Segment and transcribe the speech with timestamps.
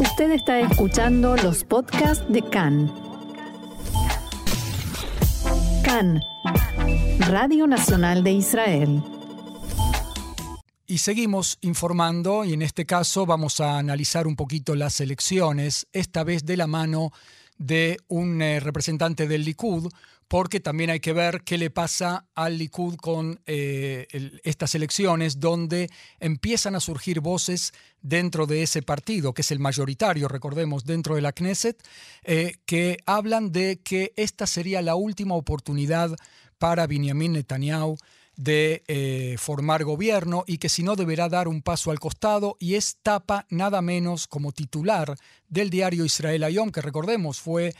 [0.00, 2.92] Usted está escuchando los podcasts de CAN.
[5.84, 6.20] CAN,
[7.20, 9.02] Radio Nacional de Israel.
[10.88, 16.24] Y seguimos informando y en este caso vamos a analizar un poquito las elecciones, esta
[16.24, 17.12] vez de la mano
[17.56, 19.92] de un eh, representante del Likud,
[20.28, 24.06] porque también hay que ver qué le pasa al Likud con eh,
[24.42, 30.28] estas elecciones, donde empiezan a surgir voces dentro de ese partido, que es el mayoritario,
[30.28, 31.82] recordemos, dentro de la Knesset,
[32.24, 36.14] eh, que hablan de que esta sería la última oportunidad
[36.58, 37.96] para Benjamin Netanyahu
[38.36, 42.74] de eh, formar gobierno y que si no deberá dar un paso al costado y
[42.74, 45.14] es tapa nada menos como titular
[45.48, 47.74] del diario Israel Ayom, que recordemos fue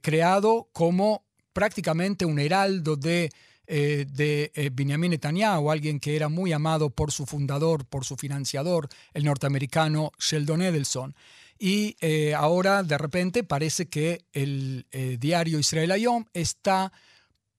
[0.00, 1.22] creado como
[1.52, 3.30] prácticamente un heraldo de,
[3.66, 8.16] eh, de eh, Benjamin Netanyahu, alguien que era muy amado por su fundador, por su
[8.16, 11.14] financiador, el norteamericano Sheldon Edelson.
[11.58, 14.86] Y eh, ahora de repente parece que el
[15.18, 16.90] diario Israel Ayom está,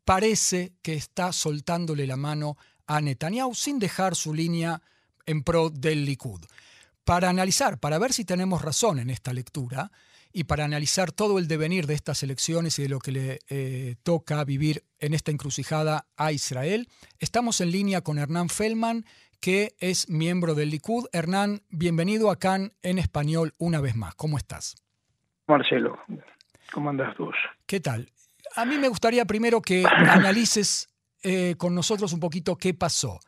[0.06, 4.82] parece que está soltándole la mano a Netanyahu sin dejar su línea
[5.26, 6.42] en pro del Likud.
[7.04, 9.92] Para analizar, para ver si tenemos razón en esta lectura,
[10.34, 13.96] y para analizar todo el devenir de estas elecciones y de lo que le eh,
[14.04, 16.88] toca vivir en esta encrucijada a Israel,
[17.20, 19.06] estamos en línea con Hernán Feldman,
[19.40, 21.08] que es miembro del Likud.
[21.12, 24.16] Hernán, bienvenido acá en español una vez más.
[24.16, 24.76] ¿Cómo estás?
[25.48, 25.98] Marcelo,
[26.72, 27.32] ¿cómo andas tú?
[27.66, 28.12] ¿Qué tal?
[28.56, 30.88] A mí me gustaría primero que analices
[31.24, 33.20] eh, con nosotros un poquito qué pasó.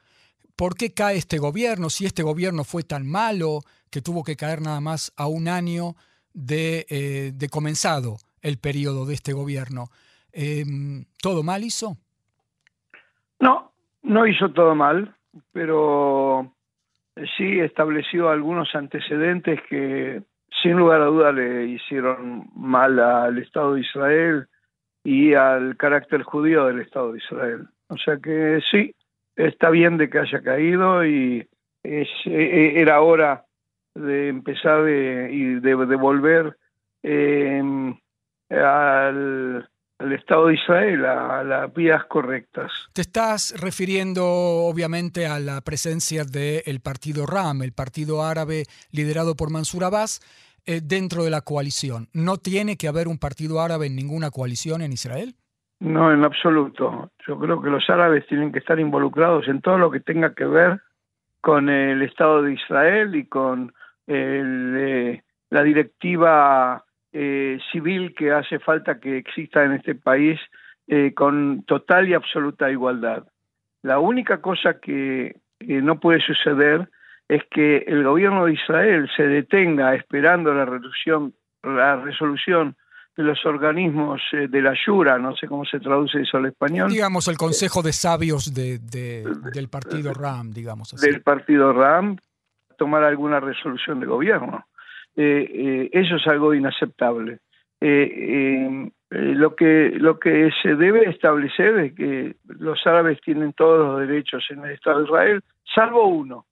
[0.56, 1.90] ¿Por qué cae este gobierno?
[1.90, 5.96] Si este gobierno fue tan malo que tuvo que caer nada más a un año
[6.36, 9.90] eh, de, comenzado el periodo de este gobierno.
[10.32, 11.98] Em, ¿Todo mal hizo?
[13.40, 15.16] No, no hizo todo mal,
[15.52, 16.54] pero
[17.38, 20.24] sí estableció algunos antecedentes que
[20.62, 24.48] sin lugar a duda le hicieron mal al Estado de Israel
[25.04, 27.68] y al carácter judío del Estado de Israel.
[27.90, 28.96] O sea que sí,
[29.36, 31.48] está bien de que haya caído y
[31.84, 33.46] es, e, e, era hora
[33.96, 36.58] de empezar de, y de, volver
[37.04, 37.96] em,
[38.50, 42.72] al, Estado de Israel, a, las vías correctas.
[42.94, 49.50] Te estás refiriendo obviamente a la presencia del partido RAM, el partido árabe liderado por
[49.50, 50.20] Mansur Abbas,
[50.66, 52.08] eh, dentro de la coalición.
[52.14, 55.36] ¿No tiene que haber un partido árabe en ninguna coalición en Israel?
[55.80, 57.12] No, en absoluto.
[57.28, 60.46] Yo creo que los árabes tienen que estar involucrados en todo lo que tenga que
[60.46, 60.82] ver
[61.42, 63.74] con el Estado de Israel y con
[64.08, 70.40] eh, la directiva eh, civil que hace falta que exista en este país
[70.88, 73.24] eh, con total y absoluta igualdad.
[73.82, 76.90] La única cosa que, no puede suceder
[77.30, 81.34] es que el gobierno de Israel se detenga esperando la resolución,
[81.64, 82.76] la resolución
[83.16, 86.92] de los organismos de la Yura, no sé cómo se traduce eso al español.
[86.92, 91.06] Digamos el Consejo de Sabios de, del partido RAM, digamos así.
[91.06, 92.18] Del partido RAM,
[92.84, 94.66] tomar alguna resolución de gobierno.
[95.16, 97.40] Eh, eh, eso es algo inaceptable.
[97.80, 104.06] Eh, lo que lo que se debe establecer es que los árabes tienen todos los
[104.06, 105.42] derechos en el Estado de Israel,
[105.74, 106.46] salvo uno,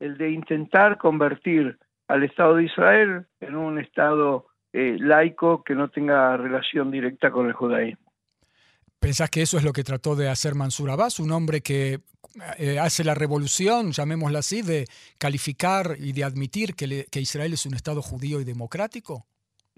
[0.00, 1.78] el de intentar convertir
[2.08, 7.52] al Estado de Israel en un Estado laico que no tenga relación directa con el
[7.52, 8.10] judaísmo.
[8.98, 12.00] ¿Pensás que eso es lo que trató de hacer Mansur Abbas, un hombre que
[12.58, 14.86] eh, hace la revolución, llamémosla así, de
[15.18, 19.26] calificar y de admitir que, Israel es un Estado judío y democrático?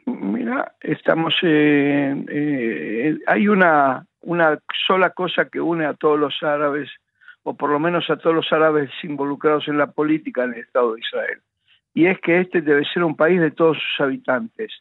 [0.07, 1.35] Mira, estamos.
[1.43, 6.89] Eh, eh, hay una, una sola cosa que une a todos los árabes,
[7.43, 10.95] o por lo menos a todos los árabes involucrados en la política en el Estado
[10.95, 11.41] de Israel,
[11.95, 14.73] y es que este debe ser un país de todos sus habitantes.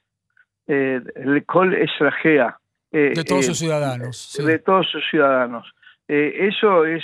[0.67, 2.59] el Col Esrajea,
[2.91, 4.37] eh, de todos sus eh, ciudadanos.
[4.43, 5.73] De todos sus ciudadanos.
[6.11, 7.03] Eh, eso es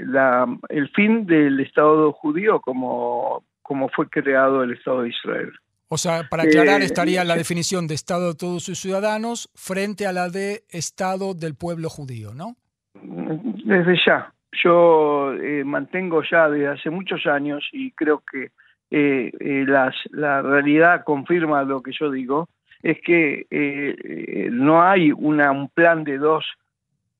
[0.00, 5.52] la, el fin del Estado judío como, como fue creado el Estado de Israel.
[5.88, 10.12] O sea, para aclarar, estaría la definición de Estado de todos sus ciudadanos frente a
[10.12, 12.56] la de Estado del pueblo judío, ¿no?
[12.94, 14.32] Desde ya.
[14.64, 15.32] Yo
[15.64, 18.50] mantengo ya desde hace muchos años y creo que
[18.90, 22.48] las, la realidad confirma lo que yo digo,
[22.82, 26.44] es que eh, no hay una, un plan de dos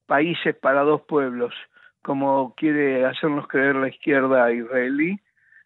[0.07, 1.55] países para dos pueblos,
[2.03, 5.19] como quiere hacernos creer la izquierda israelí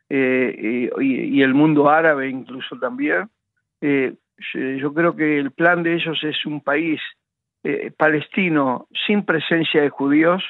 [0.09, 3.29] eh, y, el mundo árabe incluso también.
[3.81, 4.15] Eh,
[4.55, 7.01] yo creo que el plan de ellos es un país
[7.99, 10.43] palestino sin presencia de judíos,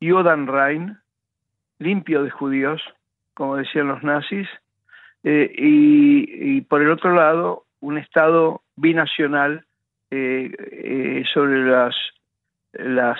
[0.00, 0.96] Yodan Rein,
[1.78, 2.80] limpio de judíos,
[3.34, 4.48] como decían los nazis,
[5.22, 9.66] y, por el otro lado, un Estado binacional
[10.10, 11.94] sobre las,
[12.78, 13.18] las,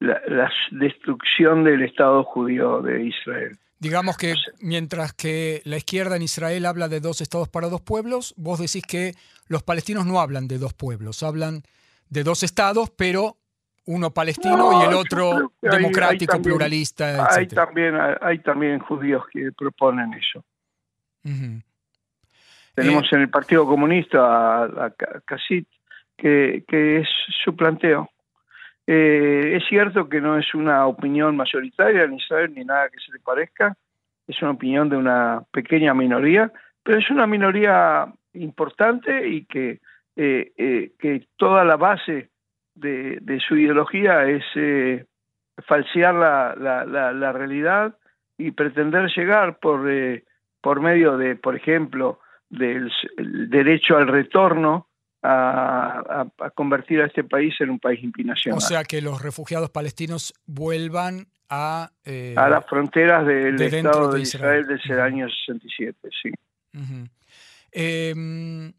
[0.00, 3.58] la destrucción del Estado judío de Israel.
[3.78, 8.34] Digamos que mientras que la izquierda en Israel habla de dos estados para dos pueblos,
[8.36, 9.12] vos decís que
[9.48, 11.62] los palestinos no hablan de dos pueblos, hablan
[12.08, 13.36] de dos estados, pero
[13.84, 17.28] uno palestino y el otro democrático, pluralista.
[17.30, 20.44] Hay también, hay también judíos que proponen eso.
[22.74, 24.92] Tenemos eh, en el Partido Comunista a, a
[26.16, 27.08] que, que es
[27.44, 28.10] su planteo.
[28.86, 33.12] Eh, es cierto que no es una opinión mayoritaria en Israel ni nada que se
[33.12, 33.76] le parezca,
[34.28, 36.52] es una opinión de una pequeña minoría,
[36.82, 39.80] pero es una minoría importante y que,
[40.14, 42.30] eh, eh, que toda la base
[42.74, 44.44] de, su ideología es
[45.66, 46.54] falsear la,
[46.84, 47.96] la, realidad
[48.36, 49.88] y pretender llegar por,
[50.60, 54.85] por medio de, por ejemplo, del derecho al retorno
[55.26, 58.58] a, convertir a este país en un país impinacional.
[58.58, 61.90] O sea, que los refugiados palestinos vuelvan a...
[62.04, 66.30] Eh, a las fronteras del Estado de Israel, desde el año 67, sí.
[67.72, 68.72] Em,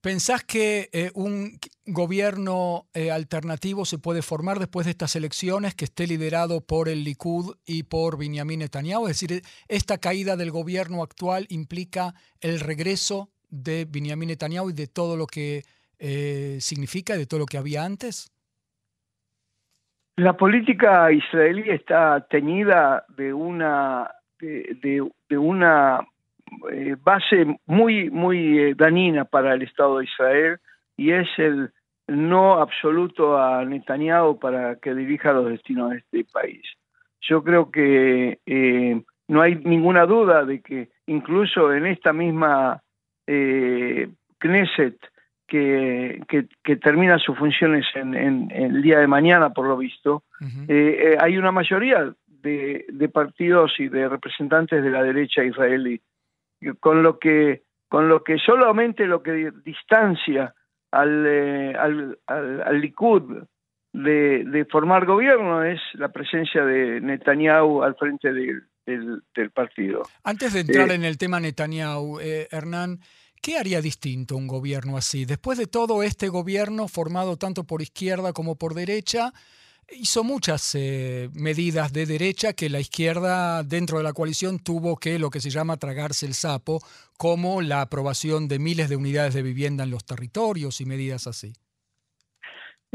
[0.00, 5.84] ¿Pensás que eh, un gobierno eh, alternativo se puede formar después de estas elecciones que
[5.84, 9.08] esté liderado por el Likud y por Benjamin Netanyahu?
[9.08, 14.86] Es decir, ¿esta caída del gobierno actual implica el regreso de Benjamin Netanyahu y de
[14.86, 15.62] todo lo que
[15.98, 18.30] eh, significa, de todo lo que había antes?
[20.16, 24.10] La política israelí está teñida de una,
[24.40, 26.06] de, una
[26.72, 30.58] eh, base muy, muy eh, dañina para el Estado de Israel
[30.96, 31.70] y es el
[32.08, 36.62] no absoluto a Netanyahu para que dirija los destinos de este país.
[37.20, 38.38] Yo creo que
[39.28, 42.82] no hay ninguna duda de que incluso en esta misma
[43.26, 44.08] eh,
[44.38, 44.98] Knesset,
[45.46, 46.22] que,
[46.62, 50.24] que, termina sus funciones en, el día de mañana, por lo visto,
[50.68, 56.00] eh, eh, hay una mayoría de, de, partidos y de representantes de la derecha israelí,
[56.80, 60.52] con lo que, con lo que solamente lo que distancia
[60.90, 63.44] al, eh, al, al, Likud
[63.92, 70.02] de, de, formar gobierno es la presencia de Netanyahu al frente del, del, partido.
[70.22, 73.00] Antes de entrar en el tema Netanyahu, Hernán,
[73.46, 75.24] ¿Qué haría distinto un gobierno así?
[75.24, 79.32] Después de todo, este gobierno, formado tanto por izquierda como por derecha,
[79.92, 85.18] hizo muchas eh, medidas de derecha que la izquierda dentro de la coalición tuvo que
[85.18, 86.80] lo que se llama tragarse el sapo,
[87.16, 91.52] como la aprobación de miles de unidades de vivienda en los territorios y medidas así.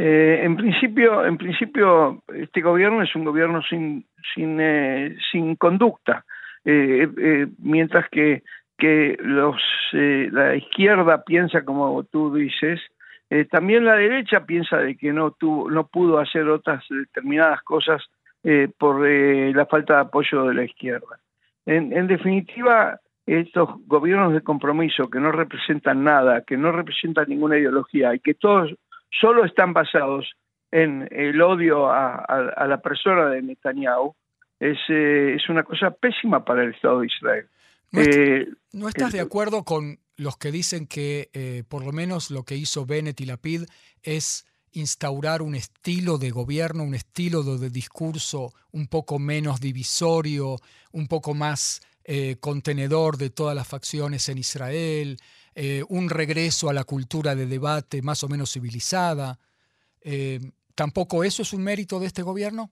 [0.04, 6.26] Eh, en principio, en principio, este gobierno es un gobierno sin sin, eh, sin conducta,
[6.64, 8.44] mientras que
[8.82, 9.62] que los,
[9.94, 12.82] eh, la izquierda piensa como tú dices,
[13.30, 18.02] eh, también la derecha piensa de que no, tuvo, no pudo hacer otras determinadas cosas
[18.44, 21.20] eh, por la falta de apoyo de la izquierda.
[21.68, 28.16] En, definitiva, estos gobiernos de compromiso que no representan nada, que no representan ninguna ideología
[28.16, 28.74] y que todos
[29.20, 30.30] solo están basados
[30.72, 34.16] en el odio a, a la persona de Netanyahu,
[34.62, 37.48] es, es una cosa pésima para el Estado de Israel.
[37.94, 42.44] Eh, ¿No, estás de acuerdo con los que dicen que eh, por lo menos lo
[42.44, 43.64] que hizo Bennett y Lapid
[44.04, 50.58] es instaurar un estilo de gobierno, un estilo de, discurso un poco menos divisorio,
[50.92, 55.18] un poco más eh, contenedor de todas las facciones en Israel,
[55.90, 59.38] un regreso a la cultura de debate más o menos civilizada?
[60.76, 62.70] ¿Tampoco eso es un mérito de este gobierno?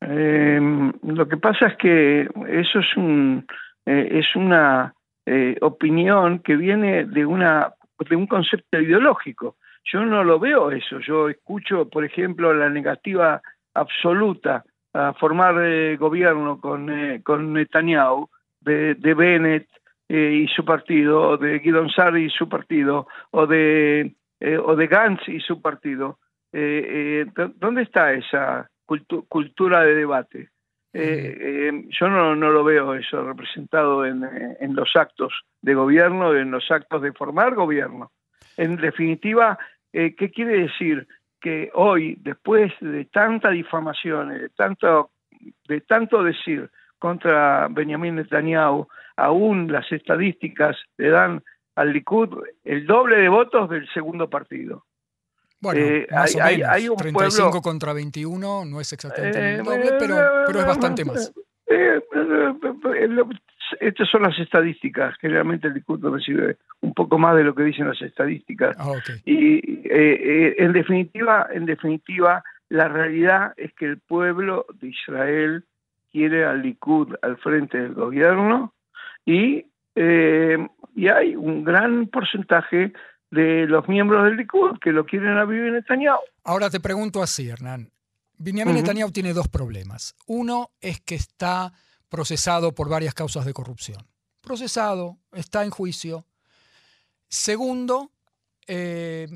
[0.00, 3.44] lo que pasa es que eso es un
[3.86, 4.92] eh, es una
[5.24, 7.72] eh, opinión que viene de, una,
[8.10, 9.56] de un concepto ideológico.
[9.84, 10.98] Yo no lo veo eso.
[10.98, 13.40] Yo escucho, por ejemplo, la negativa
[13.74, 16.90] absoluta a formar eh, gobierno con,
[17.22, 18.28] con Netanyahu,
[18.60, 19.68] de, de Bennett
[20.08, 24.14] y su partido, o de Guidon Sari y su partido, o de,
[24.64, 26.18] o de Gantz y su partido.
[26.52, 28.70] ¿Dónde está esa
[29.28, 30.50] cultura de debate?
[30.98, 34.26] Eh, eh, yo no, no, lo veo eso representado en,
[34.58, 38.12] en, los actos de gobierno, en los actos de formar gobierno.
[38.56, 39.58] En definitiva,
[39.92, 41.06] eh, ¿qué quiere decir?
[41.38, 45.10] Que hoy, después de tanta difamación, de tanto,
[45.68, 46.70] de tanto decir
[47.06, 51.42] contra Benjamin Netanyahu, aún las estadísticas le dan
[51.76, 52.30] al Likud
[52.64, 54.84] el doble de votos del segundo partido.
[55.60, 60.60] Bueno, eh, hay, un 35 contra 21 no es exactamente el eh, doble, pero, pero
[60.60, 61.32] es bastante más.
[61.68, 62.00] Eh,
[63.80, 65.16] estas son las estadísticas.
[65.20, 68.76] Generalmente el discurso recibe un poco más de lo que dicen las estadísticas.
[68.78, 68.92] Ah,
[69.24, 75.64] y eh, en definitiva, en definitiva, la realidad es que el pueblo de Israel
[76.16, 78.72] quiere al Likud al frente del gobierno
[79.26, 82.94] y, y hay un gran porcentaje
[83.30, 86.20] de los miembros del Likud que lo quieren a Bibi Netanyahu.
[86.44, 87.90] Ahora te pregunto así, Hernán.
[88.38, 90.14] Benjamin Netanyahu tiene dos problemas.
[90.26, 91.74] Uno es que está
[92.08, 94.06] procesado por varias causas de corrupción.
[94.40, 96.24] Procesado, está en juicio.
[97.28, 98.10] Segundo,
[98.66, 99.28] eh,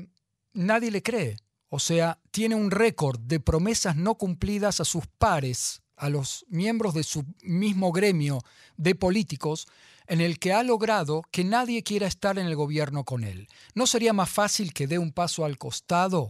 [0.53, 1.37] nadie le cree.
[1.69, 6.95] O sea, tiene un récord de promesas no cumplidas a sus pares, a los miembros
[6.95, 8.41] de su mismo gremio
[8.75, 9.67] de políticos,
[10.07, 13.47] en el que ha logrado que nadie quiera estar en el gobierno con él.
[13.75, 16.29] ¿No sería más fácil que dé un paso al costado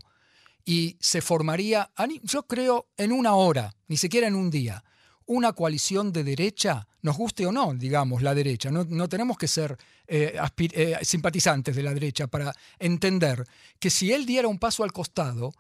[0.66, 1.90] y se formaría,
[2.22, 4.84] yo creo, en una hora, ni siquiera en un día,
[5.26, 8.70] una coalición de derecha, nos guste o no, digamos, la derecha.
[8.72, 10.38] No, tenemos que ser eh,
[10.74, 13.48] eh, simpatizantes de la derecha para entender
[13.80, 15.54] que si él diera un paso al costado,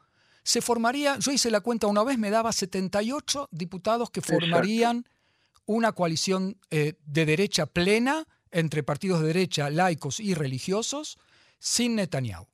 [0.43, 5.05] se formaría, yo hice la cuenta una vez, me daba 78 diputados que formarían
[5.65, 11.17] una coalición eh, de derecha plena entre partidos de derecha, laicos y religiosos,
[11.60, 12.48] sin Netanyahu.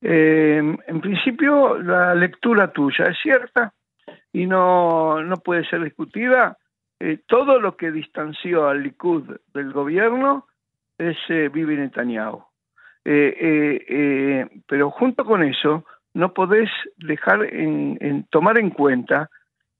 [0.00, 3.72] en principio, la lectura tuya es cierta
[4.32, 6.58] y no, no puede ser discutida.
[7.04, 10.46] Eh, todo lo que distanció al Likud del gobierno
[10.98, 12.44] es eh, Bibi Netanyahu.
[13.04, 19.30] Eh, pero junto con eso, no podés dejar en, tomar en cuenta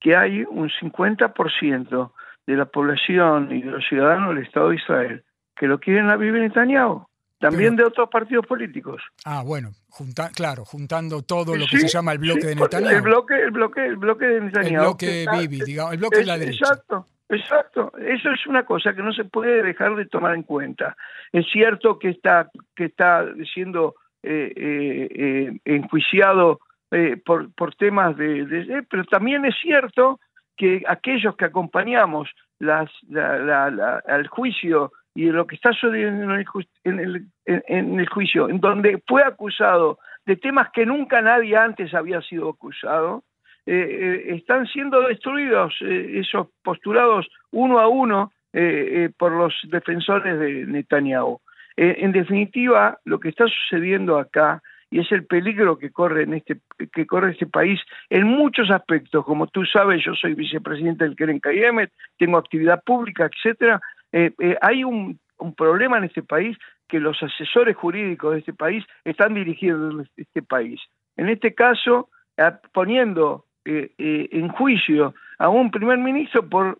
[0.00, 2.12] que hay un 50%
[2.46, 5.24] de la población y de los ciudadanos del Estado de Israel
[5.56, 7.06] que lo quieren a Bibi Netanyahu.
[7.38, 9.02] También de otros partidos políticos.
[9.24, 9.72] Ah, bueno,
[10.34, 12.96] claro, juntando todo lo que se llama el bloque de Netanyahu.
[12.96, 14.74] El bloque, el bloque, el bloque de Netanyahu.
[14.74, 16.64] El bloque Bibi, digamos, el bloque de la derecha.
[16.64, 17.92] Exacto, exacto.
[17.98, 20.96] Eso es una cosa que no se puede dejar de tomar en cuenta.
[21.32, 23.96] Es cierto que está, que está siendo
[25.64, 26.60] enjuiciado
[26.90, 30.20] eh, por, por temas de, Pero también es cierto
[30.56, 32.90] que aquellos que acompañamos las,
[34.06, 36.30] al juicio y lo que está sucediendo en
[37.00, 42.20] el, en, el, juicio, en donde fue acusado de temas que nunca nadie antes había
[42.22, 43.24] sido acusado,
[43.64, 48.32] eh, eh, están siendo destruidos eh, esos postulados uno a uno
[49.16, 51.40] por los defensores de Netanyahu.
[51.76, 54.62] En definitiva, lo que está sucediendo acá
[54.92, 56.60] y es el peligro que corre en este
[56.92, 59.24] que corre este país en muchos aspectos.
[59.24, 63.80] Como tú sabes, yo soy vicepresidente del Keren Kayemet, tengo actividad pública, etcétera,
[64.12, 65.18] eh, eh, hay un,
[65.56, 70.80] problema en este país que los asesores jurídicos de este país están dirigiendo este país.
[71.16, 72.10] En este caso,
[72.72, 76.78] poniendo eh, en juicio a un primer ministro por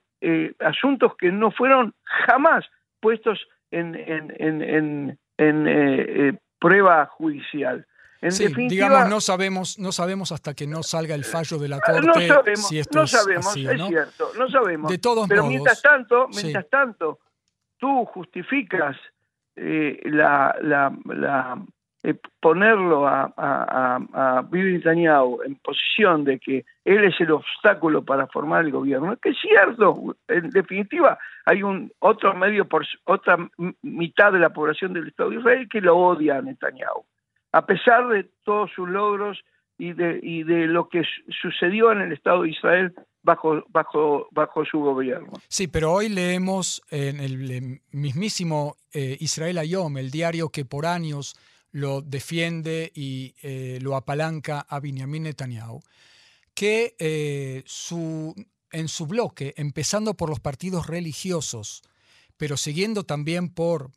[0.60, 2.64] asuntos que no fueron jamás
[3.00, 7.86] puestos en, en, prueba judicial.
[8.28, 12.06] sí, digamos, no sabemos, no sabemos hasta que no salga el fallo de la Corte
[12.06, 14.90] no sabemos, si esto no sabemos, es, cierto, no sabemos.
[14.90, 17.18] De todos Pero mientras tanto, mientras tanto,
[17.78, 18.96] tú justificas
[19.56, 21.62] eh, la, la,
[22.04, 28.04] eh, ponerlo a, a, a, Bibi Netanyahu en posición de que él es el obstáculo
[28.04, 33.36] para formar el gobierno, que es cierto, en definitiva hay un otro medio por otra
[33.82, 37.04] mitad de la población del Estado de Israel que lo odia a Netanyahu,
[37.52, 39.42] a pesar de todos sus logros
[39.78, 41.02] y de, y de lo que
[41.40, 45.32] sucedió en el Estado de Israel bajo, bajo, bajo su gobierno.
[45.48, 51.36] Sí, pero hoy leemos en el mismísimo eh, Israel Ayom, el diario que por años
[51.70, 55.80] lo defiende y eh, lo apalanca a Benjamin Netanyahu,
[56.54, 58.34] que eh, su,
[58.70, 61.82] en su bloque, empezando por los partidos religiosos,
[62.36, 63.90] pero siguiendo también por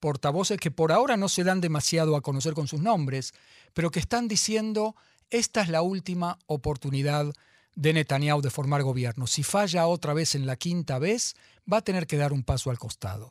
[0.00, 3.32] portavoces que por ahora no se dan demasiado a conocer con sus nombres,
[3.74, 4.94] pero que están diciendo,
[5.30, 7.26] esta es la última oportunidad
[7.74, 9.26] de Netanyahu de formar gobierno.
[9.26, 11.34] Si falla otra vez en la quinta vez,
[11.70, 13.30] va a tener que dar un paso al costado.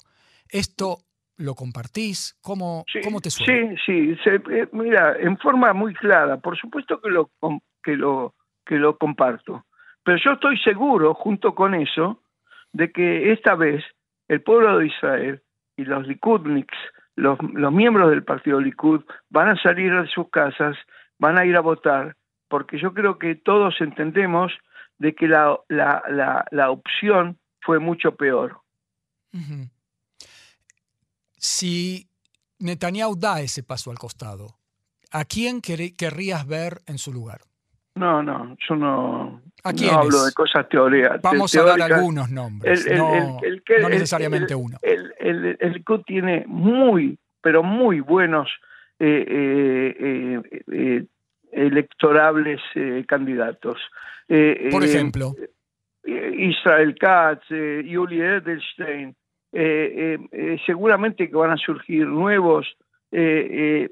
[0.49, 0.99] ¿Esto
[1.37, 2.37] lo compartís?
[2.41, 3.75] ¿Cómo, ¿cómo te suena?
[3.85, 7.31] Sí, sí, eh, mira, en forma muy clara, por supuesto que lo,
[7.83, 9.65] que, lo, que lo comparto,
[10.03, 12.21] pero yo estoy seguro, junto con eso,
[12.73, 13.83] de que esta vez
[14.27, 15.41] el pueblo de Israel
[15.77, 16.77] y los Likudniks,
[17.15, 17.39] los,
[17.71, 20.77] miembros del partido Likud, van a salir de sus casas,
[21.17, 22.15] van a ir a votar
[22.47, 24.51] porque yo creo que todos entendemos
[24.99, 28.61] de que la, la, la, opción fue mucho peor.
[31.37, 32.07] Si
[32.59, 34.59] Netanyahu da ese paso al costado,
[35.11, 37.41] ¿a quién querrías ver en su lugar?
[37.95, 41.21] No, no, yo no, ¿A no hablo de cosas teóricas.
[41.21, 44.77] Vamos a dar algunos nombres, El- el- no, el- necesariamente uno.
[44.81, 48.49] El, el, el Likud tiene muy, pero muy buenos
[48.99, 51.05] eh, eh, eh, eh,
[51.51, 53.79] electorables eh, candidatos.
[54.71, 55.33] Por ejemplo,
[56.03, 59.15] Israel Katz, Yuli Edelstein,
[60.65, 62.67] seguramente que van a surgir nuevos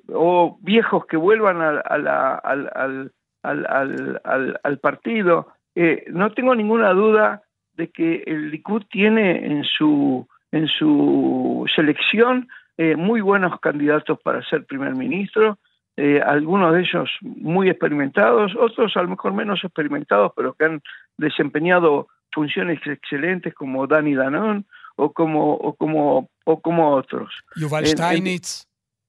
[0.09, 3.11] o viejos que vuelvan a, a la- al, al,
[3.43, 5.47] al, al, al- al partido.
[5.75, 7.41] Eh, no tengo ninguna duda
[7.73, 12.47] de que el Likud tiene en su, en su selección
[12.77, 15.57] eh, muy buenos candidatos para ser primer ministro,
[15.97, 20.81] eh, algunos de ellos muy experimentados, otros a lo mejor menos experimentados, pero que han
[21.17, 27.31] desempeñado funciones excelentes como Dani Danon o como, o como, o como otros.
[27.55, 28.67] Yuval en- en- Steinitz,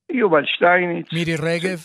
[0.09, 1.13] Yuval Steinitz.
[1.13, 1.81] Miri Regev,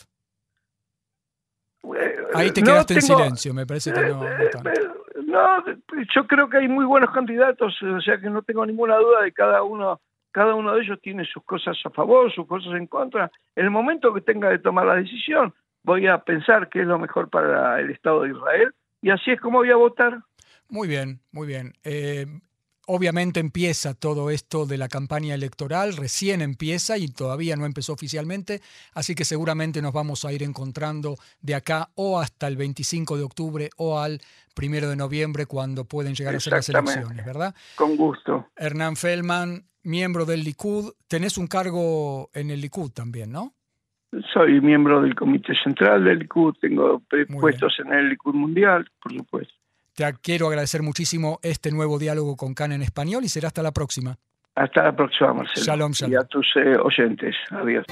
[2.33, 4.89] ahí te no quedaste en tengo- silencio, me parece que no, no Eh, eh,
[5.25, 5.63] no,
[6.15, 9.31] yo creo que hay muy buenos candidatos, o sea que no tengo ninguna duda de
[9.31, 10.00] cada uno,
[10.31, 13.31] cada uno de ellos tiene sus cosas a favor, sus cosas en contra.
[13.55, 17.00] En el momento que tenga de tomar la decisión, voy a pensar qué es lo
[17.00, 20.19] mejor para el Estado de Israel y así es como voy a votar.
[20.69, 21.74] Muy bien, muy bien.
[21.83, 22.25] Eh,
[22.91, 28.62] obviamente empieza todo esto de la campaña electoral, recién empieza y todavía no empezó oficialmente,
[28.96, 33.24] así que seguramente nos vamos a ir encontrando de acá o hasta el 25 de
[33.24, 34.19] octubre o al
[34.55, 37.53] primero de noviembre cuando pueden llegar a ser las elecciones, ¿verdad?
[37.75, 38.48] Con gusto.
[38.55, 43.53] Hernán Feldman, miembro del Likud, tenés un cargo en el Likud también, ¿no?
[44.34, 47.03] Soy miembro del Comité Central del Likud, tengo
[47.39, 49.59] puestos en el Likud Mundial, por supuesto.
[50.00, 53.74] Te quiero agradecer muchísimo este nuevo diálogo con Can en español y será hasta la
[53.74, 54.15] próxima.
[54.56, 55.65] Hasta la próxima, Marcelo.
[55.65, 56.13] Shalom, shalom.
[56.13, 57.36] Y a tus eh, oyentes.
[57.51, 57.86] Adiós.